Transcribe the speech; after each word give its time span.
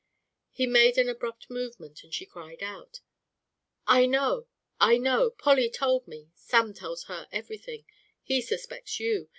He 0.49 0.65
made 0.65 0.97
an 0.97 1.07
abrupt 1.09 1.47
movement, 1.47 2.03
and 2.03 2.11
she 2.11 2.25
cried 2.25 2.63
out: 2.63 3.01
"I 3.85 4.07
know! 4.07 4.47
I 4.79 4.97
know! 4.97 5.29
Polly 5.29 5.69
told 5.69 6.07
me 6.07 6.31
Sam 6.33 6.73
tells 6.73 7.03
her 7.03 7.27
everything. 7.31 7.85
He 8.23 8.41
suspects 8.41 8.99
you. 8.99 9.29